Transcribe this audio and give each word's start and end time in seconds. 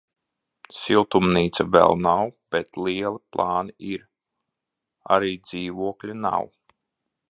Siltumnīca 0.77 1.65
vēl 1.75 1.93
nav 2.05 2.23
bet 2.55 2.81
lieli 2.87 3.23
plāni 3.37 3.77
ir, 3.93 4.05
arī 5.19 5.33
dzīvokļa 5.47 6.23
nav. 6.29 6.55